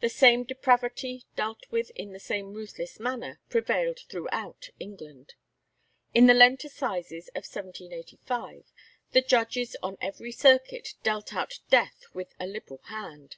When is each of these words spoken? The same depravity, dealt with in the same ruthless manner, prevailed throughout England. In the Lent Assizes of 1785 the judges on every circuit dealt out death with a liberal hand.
The 0.00 0.10
same 0.10 0.44
depravity, 0.44 1.24
dealt 1.34 1.62
with 1.70 1.88
in 1.92 2.12
the 2.12 2.20
same 2.20 2.52
ruthless 2.52 3.00
manner, 3.00 3.40
prevailed 3.48 4.00
throughout 4.00 4.68
England. 4.78 5.32
In 6.12 6.26
the 6.26 6.34
Lent 6.34 6.62
Assizes 6.64 7.28
of 7.28 7.46
1785 7.50 8.70
the 9.12 9.22
judges 9.22 9.74
on 9.82 9.96
every 9.98 10.30
circuit 10.30 10.92
dealt 11.02 11.32
out 11.32 11.60
death 11.70 12.04
with 12.12 12.34
a 12.38 12.46
liberal 12.46 12.82
hand. 12.90 13.36